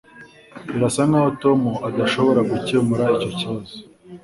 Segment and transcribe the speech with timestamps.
[0.71, 3.75] Birasa nkaho Tom adashobora gukemura icyo kibazo